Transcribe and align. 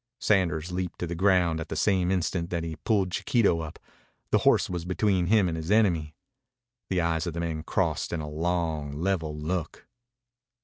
Sanders 0.19 0.71
leaped 0.71 0.97
to 0.97 1.05
the 1.05 1.13
ground 1.13 1.59
at 1.59 1.69
the 1.69 1.75
same 1.75 2.09
instant 2.09 2.49
that 2.49 2.63
he 2.63 2.75
pulled 2.75 3.11
Chiquito 3.11 3.59
up. 3.59 3.77
The 4.31 4.39
horse 4.39 4.67
was 4.67 4.83
between 4.83 5.27
him 5.27 5.47
and 5.47 5.55
his 5.55 5.69
enemy. 5.69 6.15
The 6.89 7.01
eyes 7.01 7.27
of 7.27 7.35
the 7.35 7.39
men 7.39 7.61
crossed 7.61 8.11
in 8.11 8.19
a 8.19 8.27
long, 8.27 8.93
level 8.93 9.37
look. 9.37 9.85